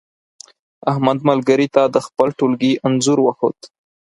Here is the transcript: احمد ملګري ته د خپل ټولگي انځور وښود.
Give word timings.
احمد 0.91 1.17
ملګري 1.29 1.67
ته 1.75 1.83
د 1.93 1.97
خپل 2.07 2.27
ټولگي 2.39 2.71
انځور 2.87 3.19
وښود. 3.21 3.57